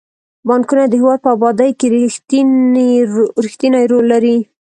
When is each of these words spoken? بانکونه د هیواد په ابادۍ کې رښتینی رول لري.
بانکونه 0.47 0.83
د 0.87 0.93
هیواد 1.01 1.19
په 1.25 1.29
ابادۍ 1.35 1.71
کې 1.79 1.87
رښتینی 3.43 3.83
رول 3.91 4.05
لري. 4.13 4.37